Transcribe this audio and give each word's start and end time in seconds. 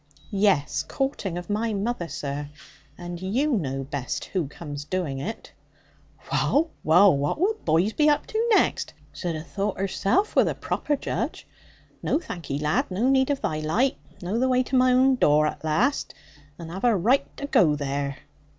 'Yes, 0.31 0.81
courting 0.81 1.37
of 1.37 1.47
my 1.47 1.73
mother, 1.73 2.07
sir. 2.07 2.49
And 2.97 3.21
you 3.21 3.51
know 3.53 3.83
best 3.83 4.25
who 4.25 4.47
comes 4.47 4.83
doing 4.83 5.19
it.' 5.19 5.51
'Wull, 6.31 6.71
wull! 6.83 7.15
What 7.19 7.39
will 7.39 7.53
boys 7.63 7.93
be 7.93 8.09
up 8.09 8.25
to 8.25 8.47
next? 8.49 8.95
Zhud 9.13 9.35
a' 9.39 9.43
thought 9.43 9.77
herzelf 9.77 10.35
wor 10.35 10.43
the 10.43 10.55
proper 10.55 10.95
judge. 10.95 11.45
No 12.01 12.17
thank 12.17 12.49
'ee, 12.49 12.57
lad, 12.57 12.89
no 12.89 13.11
need 13.11 13.29
of 13.29 13.41
thy 13.41 13.59
light. 13.59 13.97
Know 14.23 14.39
the 14.39 14.49
wai 14.49 14.63
to 14.63 14.75
my 14.75 14.91
own 14.91 15.17
door, 15.17 15.45
at 15.45 15.63
laste; 15.63 16.15
and 16.57 16.71
have 16.71 16.83
a 16.83 16.97
raight 16.97 17.37
to 17.37 17.45
goo 17.45 17.75
there.' 17.75 18.17